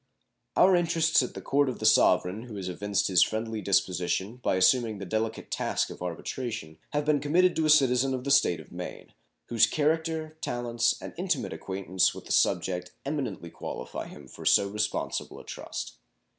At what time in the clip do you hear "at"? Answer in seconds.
1.21-1.35